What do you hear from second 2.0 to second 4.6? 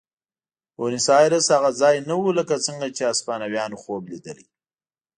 نه و لکه څنګه چې هسپانویانو خوب لیدلی.